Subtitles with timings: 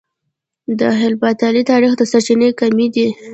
[0.79, 3.07] د هېپتالي تاريخ سرچينې کمې دي